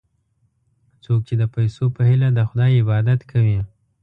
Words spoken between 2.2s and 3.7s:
د خدای عبادت کوي.